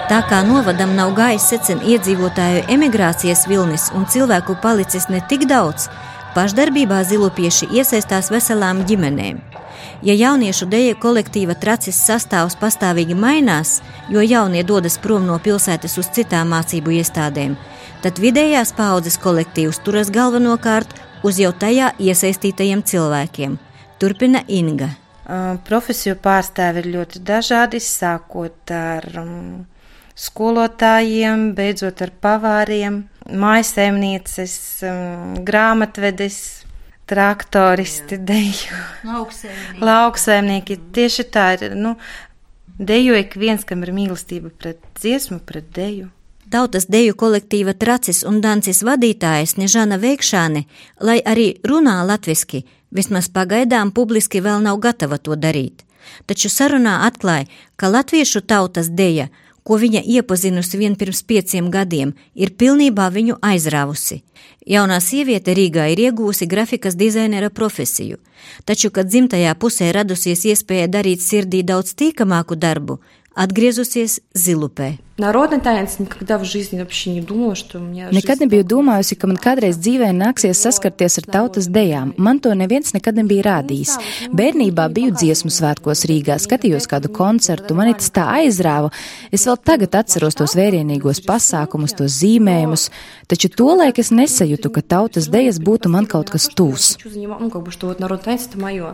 Tā 0.09 0.23
kā 0.25 0.39
novadam 0.41 0.95
nav 0.97 1.11
gājis 1.19 1.51
secen 1.51 1.83
iedzīvotāju 1.85 2.63
emigrācijas 2.73 3.43
vilnis 3.51 3.91
un 3.93 4.07
cilvēku 4.09 4.57
palicis 4.63 5.11
ne 5.13 5.21
tik 5.29 5.45
daudz, 5.51 5.91
pašdarbībā 6.33 7.03
zilupieši 7.11 7.69
iesaistās 7.77 8.31
veselām 8.33 8.87
ģimenēm. 8.89 9.43
Ja 10.03 10.15
jauniešu 10.15 10.69
deja 10.71 10.95
kolektīva 10.95 11.57
tracis 11.59 11.99
sastāvs 12.07 12.57
pastāvīgi 12.61 13.17
mainās, 13.19 13.79
jo 14.11 14.23
jaunie 14.23 14.63
dodas 14.63 14.99
prom 15.03 15.27
no 15.27 15.39
pilsētas 15.43 15.99
uz 15.99 16.11
citām 16.15 16.53
mācību 16.55 16.99
iestādēm, 17.01 17.57
tad 18.03 18.21
vidējās 18.23 18.73
paudzes 18.79 19.19
kolektīvs 19.23 19.83
turas 19.85 20.13
galvenokārt 20.15 20.95
uz 21.27 21.41
jau 21.43 21.53
tajā 21.53 21.93
iesaistītajiem 21.99 22.85
cilvēkiem. 22.87 23.59
Turpina 23.99 24.45
Inga. 24.47 24.93
Profesiju 25.69 26.17
pārstāvi 26.25 26.85
ir 26.85 26.93
ļoti 26.95 27.21
dažādi, 27.27 27.83
sākot 27.85 28.71
ar 28.73 29.05
um, 29.21 29.67
skolotājiem, 30.17 31.51
beidzot 31.59 32.01
ar 32.07 32.15
pavāriem, 32.23 33.03
mājasēmnieces, 33.29 34.55
um, 34.89 35.35
grāmatvedes, 35.45 36.39
traktoristi, 37.09 38.19
deju. 38.21 38.77
Lauksēmnieki. 39.09 39.81
Lauksēmnieki. 39.89 40.79
Tieši 40.95 41.25
tā 41.33 41.47
ir, 41.57 41.75
nu, 41.79 41.97
deju 42.79 43.17
ik 43.19 43.37
viens, 43.41 43.65
kam 43.69 43.83
ir 43.87 43.95
mīlestība 43.97 44.53
pret 44.53 44.81
dziesmu, 45.01 45.41
pret 45.49 45.71
deju. 45.77 46.11
Tautas 46.49 46.87
deju 46.89 47.17
kolektīva 47.21 47.75
Tracis 47.77 48.23
un 48.29 48.41
Dancis 48.45 48.81
vadītājas 48.87 49.59
Nežana 49.61 49.99
Veikšāne, 50.01 50.65
lai 51.05 51.19
arī 51.21 51.51
runā 51.65 51.99
latviski, 52.09 52.63
vismaz 52.95 53.29
pagaidām 53.29 53.93
publiski 53.93 54.41
vēl 54.45 54.65
nav 54.65 54.81
gatava 54.81 55.19
to 55.21 55.37
darīt. 55.37 55.85
Taču 56.25 56.49
sarunā 56.49 57.03
atklāja, 57.05 57.51
ka 57.77 57.93
latviešu 57.93 58.45
tautas 58.49 58.89
deja– 58.89 59.29
ko 59.69 59.77
viņa 59.77 60.01
iepazinusi 60.17 60.79
vien 60.81 60.95
pirms 60.97 61.21
pieciem 61.29 61.67
gadiem, 61.73 62.15
ir 62.35 62.55
pilnībā 62.61 63.11
viņu 63.13 63.37
aizrāvusi. 63.45 64.23
Jaunā 64.75 64.97
sieviete 65.05 65.53
Rīgā 65.57 65.91
ir 65.93 66.01
iegūsi 66.07 66.49
grafikas 66.49 66.97
dizainera 66.97 67.51
profesiju, 67.53 68.17
taču, 68.65 68.89
kad 68.91 69.11
dzimtajā 69.13 69.53
pusē 69.61 69.91
radusies 69.97 70.47
iespēja 70.53 70.89
darīt 70.95 71.25
sirdī 71.25 71.61
daudz 71.73 71.93
tīkamāku 72.01 72.57
darbu, 72.57 72.97
atgriezusies 73.37 74.23
Zilupē. 74.33 75.08
Народный 75.18 75.60
танец 75.60 76.00
никогда 76.00 76.40
в 76.40 76.44
жизни 76.44 76.80
вообще 76.80 77.12
не 77.12 77.22
думала, 77.22 77.54
что 77.54 77.78
у 77.78 77.82
меня 77.82 78.10
Nekad 78.10 78.42
nebiju 78.42 78.64
domājusi, 78.66 79.14
ka 79.14 79.28
man 79.30 79.38
kādreiz 79.38 79.78
dzīvē 79.78 80.10
nāksies 80.10 80.58
saskarties 80.58 81.20
ar 81.22 81.28
tautas 81.30 81.68
dejām. 81.70 82.16
Man 82.18 82.40
to 82.42 82.50
neviens 82.58 82.96
nekad 82.98 83.20
nebija 83.22 83.44
rādījis. 83.46 83.94
Bērnībā 84.34 84.88
biju 84.90 85.14
dziesmu 85.14 85.54
svētkos 85.54 86.02
Rīgā, 86.10 86.40
skatījos 86.42 86.90
kādu 86.90 87.12
koncertu, 87.14 87.76
mani 87.78 87.94
tas 87.94 88.10
tā 88.10 88.26
aizrāva. 88.40 88.90
Es 89.30 89.46
vēl 89.46 89.60
tagad 89.62 89.94
atceros 90.02 90.34
tos 90.34 90.56
vērienīgos 90.58 91.22
pasākumus, 91.30 91.94
tos 91.94 92.18
zīmējumus, 92.18 92.90
taču 93.30 93.54
tolaik 93.54 94.02
es 94.02 94.10
nesajūtu, 94.10 94.74
ka 94.74 94.82
tautas 94.82 95.30
dejas 95.30 95.62
būtu 95.62 95.94
man 95.94 96.10
kaut 96.10 96.34
kas 96.34 96.50
tūs. 96.50 96.98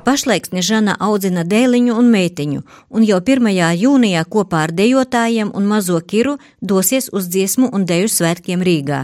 Pašlaik 0.04 0.52
Snežana 0.52 1.00
audzina 1.00 1.48
dēliņu 1.48 1.96
un 1.96 2.12
meitiņu, 2.12 2.68
un 2.92 3.08
jau 3.08 3.24
1. 3.24 3.50
jūnijā 3.86 4.28
kopā 4.28 4.68
ar 4.68 4.76
dejotājiem 4.76 5.56
un 5.56 5.72
mazo 5.72 6.04
Kiru 6.15 6.37
dosies 6.63 7.09
uz 7.11 7.27
dziesmu 7.27 7.73
un 7.75 7.83
deju 7.89 8.07
svētkiem 8.13 8.61
Rīgā. 8.63 9.01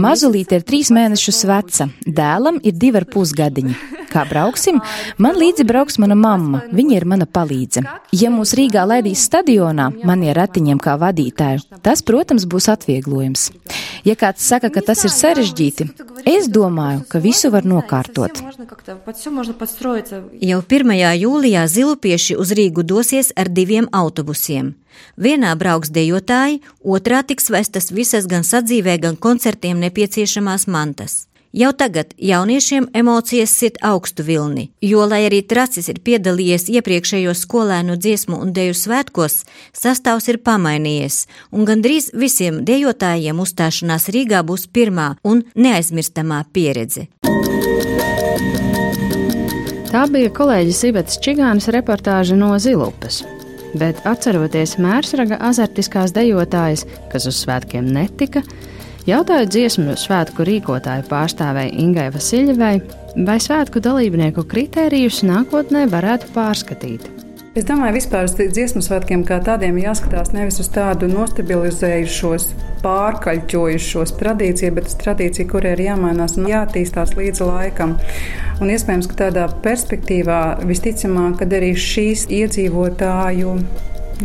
Mazulīte 0.00 0.56
ir 0.56 0.64
trīs 0.64 0.88
mēnešus 0.94 1.44
veca, 1.50 1.90
dēlam 2.06 2.62
ir 2.64 2.78
divi 2.80 3.02
ar 3.02 3.08
pusgadiņi. 3.12 3.76
Kā 4.08 4.24
brauksim? 4.28 4.80
Man 5.20 5.36
līdzi 5.36 5.66
brauks 5.68 5.98
mana 6.00 6.16
mamma, 6.16 6.62
viņa 6.72 6.96
ir 6.96 7.06
mana 7.08 7.26
palīdze. 7.28 7.82
Ja 8.16 8.30
mūs 8.32 8.54
Rīgā 8.56 8.86
laidīs 8.88 9.26
stadionā, 9.28 9.90
man 10.08 10.24
ir 10.24 10.38
ratiņiem 10.38 10.80
kā 10.80 10.96
vadītāju, 11.00 11.80
tas, 11.84 12.02
protams, 12.02 12.46
būs 12.48 12.70
atvieglojums. 12.72 13.50
Ja 14.08 14.16
kāds 14.16 14.46
saka, 14.48 14.70
ka 14.72 14.80
tas 14.86 15.04
ir 15.04 15.12
sarežģīti, 15.12 15.88
es 16.24 16.48
domāju, 16.48 17.04
ka 17.10 17.20
visu 17.20 17.52
var 17.52 17.68
nokārtot. 17.68 18.40
Jau 20.48 20.60
1. 20.64 20.96
jūlijā 21.22 21.68
zilupieši 21.68 22.38
uz 22.40 22.56
Rīgu 22.56 22.86
dosies 22.86 23.32
ar 23.36 23.52
diviem 23.52 23.90
autobusiem. 23.92 24.74
Vienā 25.18 25.52
brauks 25.58 25.92
dejotāji, 25.94 26.62
otrā 26.82 27.22
tiks 27.26 27.50
vestas 27.52 27.92
visas 27.92 28.26
gan 28.30 28.46
sadzīvē, 28.46 28.98
gan 29.02 29.16
koncertiem 29.16 29.78
nepieciešamās 29.84 30.66
mantas. 30.66 31.26
Jau 31.58 31.72
tagad 31.72 32.12
jauniešiem 32.18 32.84
emocijas 32.94 33.50
sit 33.50 33.78
augstu 33.82 34.22
vilni, 34.22 34.68
jo, 34.82 35.00
lai 35.10 35.24
arī 35.26 35.40
Tracis 35.42 35.88
ir 35.90 35.96
piedalījies 36.06 36.68
iepriekšējos 36.70 37.40
skolēnu 37.42 37.96
dziesmu 37.98 38.38
un 38.44 38.52
deju 38.54 38.76
svētkos, 38.78 39.40
sastāvs 39.74 40.28
ir 40.30 40.38
pamainījies, 40.46 41.16
un 41.50 41.66
gandrīz 41.66 42.12
visiem 42.14 42.60
dejotājiem 42.68 43.42
uzstāšanās 43.42 44.06
Rīgā 44.14 44.44
būs 44.46 44.68
pirmā 44.70 45.08
un 45.26 45.42
neaizmirstamā 45.58 46.44
pieredze. 46.54 47.08
Tā 49.90 50.06
bija 50.14 50.30
kolēģis 50.38 50.86
Ivetas 50.92 51.18
Čigānas 51.26 51.66
reportāža 51.74 52.38
no 52.38 52.54
Zilupes. 52.62 53.24
Bet 53.74 54.06
atceroties 54.06 54.78
mērsraga 54.78 55.42
azartiskās 55.50 56.14
dejotājas, 56.14 56.86
kas 57.10 57.26
uz 57.26 57.42
svētkiem 57.42 57.90
netika, 57.98 58.46
jautāju 59.08 59.48
dziesmu 59.48 59.94
svētku 59.98 60.44
rīkotāju 60.46 61.06
pārstāvēja 61.08 61.72
Ingai 61.80 62.08
Vasiljevai, 62.14 62.74
vai 63.26 63.38
svētku 63.40 63.80
dalībnieku 63.84 64.44
kritērijus 64.48 65.22
nākotnē 65.26 65.86
varētu 65.92 66.28
pārskatīt. 66.34 67.08
Es 67.58 67.64
domāju, 67.66 67.96
vispār 67.96 68.28
uz 68.28 68.36
dziesmu 68.38 68.84
svētkiem 68.84 69.24
kā 69.26 69.40
tādiem 69.42 69.80
jāskatās 69.80 70.30
nevis 70.30 70.60
uz 70.62 70.68
tādu 70.70 71.08
nostabilizējušos, 71.10 72.44
pārkaļķojušos 72.84 74.12
tradīciju, 74.20 74.76
bet 74.76 74.90
uz 74.92 74.94
tradīciju, 75.00 75.48
kurai 75.50 75.72
ir 75.74 75.82
jāmainās 75.88 76.36
un 76.38 76.46
jāattīstās 76.52 77.16
līdz 77.18 77.42
laikam. 77.48 77.96
Un 78.62 78.70
iespējams, 78.70 79.10
ka 79.10 79.18
tādā 79.24 79.48
perspektīvā 79.64 80.40
visticamāk, 80.68 81.40
kad 81.40 81.58
arī 81.58 81.72
šīs 81.74 82.28
iedzīvotāju 82.38 83.56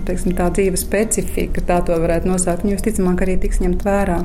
teiksim, 0.01 0.33
tā 0.37 0.49
dzīves 0.53 0.85
specifika, 0.85 1.61
tā 1.65 1.79
to 1.85 1.97
varētu 2.01 2.29
nosaukt, 2.29 2.65
viņi 2.65 2.77
visticamāk 2.77 3.25
arī 3.25 3.37
tiks 3.43 3.61
ņemt 3.63 3.85
vērā. 3.85 4.19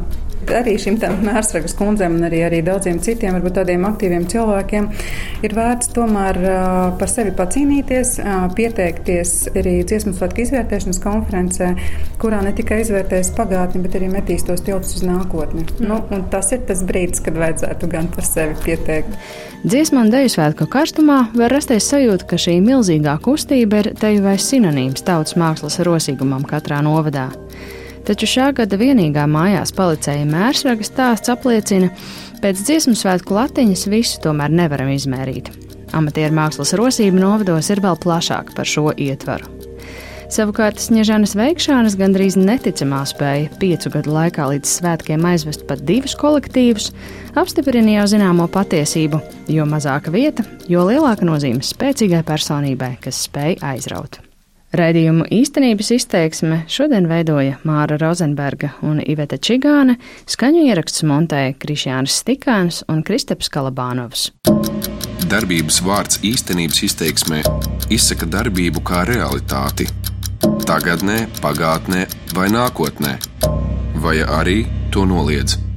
Arī 0.49 0.77
šim 0.81 0.97
mērsragas 1.27 1.75
kundzēm 1.79 2.15
un 2.17 2.27
arī, 2.29 2.41
arī 2.47 2.61
daudziem 2.65 3.01
citiem, 3.05 3.35
varbūt 3.37 3.59
tādiem 3.59 3.85
aktīviem 3.89 4.25
cilvēkiem, 4.31 4.89
ir 5.45 5.55
vērts 5.57 5.91
tomēr 5.97 6.39
par 7.01 7.11
sevi 7.13 7.35
pacīnīties, 7.37 8.15
pieteikties 8.57 9.35
arī 9.53 9.75
dziesmu 9.89 10.15
svētku 10.17 10.45
izvērtēšanas 10.45 11.03
konferencē, 11.05 11.73
kurā 12.23 12.41
ne 12.45 12.55
tikai 12.57 12.81
izvērtēs 12.85 13.33
pagātni, 13.37 13.83
bet 13.85 13.99
arī 13.99 14.09
metīs 14.13 14.47
tos 14.49 14.65
tiltus 14.65 14.97
uz 14.99 15.05
nākotni. 15.09 15.67
Mm. 15.79 15.91
Nu, 15.91 16.23
tas 16.33 16.53
ir 16.57 16.65
tas 16.69 16.83
brīdis, 16.87 17.23
kad 17.25 17.39
vajadzētu 17.39 17.91
gan 17.93 18.09
par 18.15 18.27
sevi 18.29 18.57
pieteikt. 18.65 19.19
Dziesmu 19.65 20.05
un 20.05 20.13
deju 20.13 20.31
svētku 20.37 20.69
karstumā 20.71 21.25
var 21.37 21.53
rasties 21.53 21.89
sajūta, 21.91 22.29
ka 22.31 22.39
šī 22.41 22.61
milzīgā 22.65 23.17
kustība 23.25 23.83
ir 23.83 23.91
teju 23.99 24.23
vai 24.25 24.37
sinonīms 24.39 25.03
tautas 25.07 25.35
mākslas 25.41 25.81
rosīgumam 25.85 26.47
katrā 26.49 26.79
novadā. 26.87 27.29
Taču 28.07 28.29
šā 28.31 28.51
gada 28.57 28.79
vienīgā 28.81 29.27
mājās 29.31 29.75
palicēja 29.77 30.27
mērsraga 30.29 30.87
stāsts 30.87 31.33
apliecina, 31.33 31.91
pēc 32.43 32.63
dziesmu 32.63 32.95
svētku 32.99 33.37
latiņas 33.37 33.87
visu 33.91 34.23
tomēr 34.25 34.53
nevaram 34.55 34.93
izmērīt. 34.95 35.51
Amatieru 35.97 36.37
mākslas 36.37 36.75
rosība 36.77 37.21
novados 37.23 37.71
ir 37.73 37.83
vēl 37.85 37.97
plašāka 38.01 38.57
par 38.57 38.69
šo 38.69 38.91
ietvaru. 38.93 39.49
Savukārt 40.29 40.77
Sniežanas 40.77 41.33
veikšanas 41.39 41.95
gandrīz 41.97 42.35
neticamā 42.37 43.01
spēja 43.09 43.49
piecu 43.63 43.95
gadu 43.95 44.13
laikā 44.13 44.51
līdz 44.51 44.75
svētkiem 44.77 45.25
aizvest 45.25 45.65
pat 45.71 45.81
divus 45.89 46.13
kolektīvus, 46.21 46.91
apstiprina 47.41 47.97
jau 47.97 48.07
zināmo 48.13 48.45
patiesību, 48.53 49.23
jo 49.49 49.65
mazāka 49.69 50.13
vieta, 50.13 50.45
jo 50.69 50.85
lielāka 50.85 51.25
nozīme 51.25 51.65
spēcīgai 51.65 52.27
personībai, 52.29 52.99
kas 53.01 53.25
spēj 53.25 53.63
aizraut. 53.73 54.21
Raidījumu 54.69 55.25
īstenības 55.33 55.89
izteiksme 55.95 56.59
šodien 56.69 57.07
veidoja 57.09 57.57
Māra 57.65 57.97
Rozenberga 57.97 58.75
un 58.85 58.99
Iveta 59.01 59.39
Čigāne, 59.41 59.95
skaņu 60.29 60.67
ieraksts 60.69 61.07
montēja 61.09 61.55
Krišjānis 61.57 62.19
Stikāns 62.21 62.83
un 62.93 63.01
Kristaps 63.01 63.49
Kalabānovs. 63.49 64.27
Darbības 65.29 65.81
vārds 65.85 66.21
īstenības 66.25 66.83
izteiksmē 66.85 67.41
izsaka 67.93 68.29
darbību 68.29 68.85
kā 68.85 69.07
realitāti- 69.09 69.89
tagadnē, 70.69 71.25
pagātnē 71.41 72.05
vai 72.37 72.49
nākotnē, 72.53 73.17
vai 73.97 74.19
arī 74.21 74.67
to 74.93 75.07
noliedz. 75.09 75.68